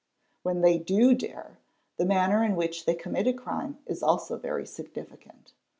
When 0.41 0.61
they 0.61 0.79
do 0.79 1.13
dare, 1.13 1.59
the 1.97 2.07
manner 2.07 2.43
in 2.43 2.55
which 2.55 2.85
they 2.85 2.95
commit 2.95 3.27
a 3.27 3.33
crime 3.33 3.77
is 3.85 4.01
also 4.01 4.35
very 4.35 4.65
significant. 4.65 5.53